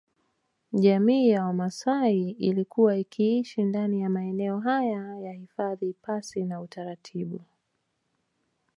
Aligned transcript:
Jamii 0.73 1.29
ya 1.29 1.45
Wamaasai 1.45 2.29
ilikuwa 2.29 2.97
ikiishi 2.97 3.63
ndani 3.63 4.01
ya 4.01 4.09
maeneo 4.09 4.59
haya 4.59 5.17
ya 5.17 5.33
hifadhi 5.33 5.93
pasi 5.93 6.43
na 6.43 6.61
utaratibu 6.61 7.41